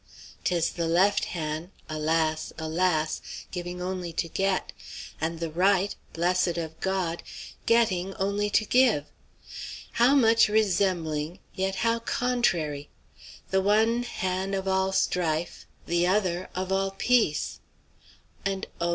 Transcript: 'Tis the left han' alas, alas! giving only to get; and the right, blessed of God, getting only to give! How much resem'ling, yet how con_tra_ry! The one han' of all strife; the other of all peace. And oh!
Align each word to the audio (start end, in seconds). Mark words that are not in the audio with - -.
'Tis 0.43 0.71
the 0.71 0.87
left 0.87 1.25
han' 1.25 1.71
alas, 1.87 2.51
alas! 2.57 3.21
giving 3.51 3.79
only 3.83 4.11
to 4.11 4.27
get; 4.27 4.73
and 5.21 5.39
the 5.39 5.51
right, 5.51 5.95
blessed 6.11 6.57
of 6.57 6.79
God, 6.79 7.21
getting 7.67 8.15
only 8.15 8.49
to 8.49 8.65
give! 8.65 9.05
How 9.91 10.15
much 10.15 10.47
resem'ling, 10.47 11.37
yet 11.53 11.75
how 11.85 11.99
con_tra_ry! 11.99 12.87
The 13.51 13.61
one 13.61 14.01
han' 14.01 14.55
of 14.55 14.67
all 14.67 14.91
strife; 14.91 15.67
the 15.85 16.07
other 16.07 16.49
of 16.55 16.71
all 16.71 16.95
peace. 16.97 17.59
And 18.43 18.65
oh! 18.79 18.89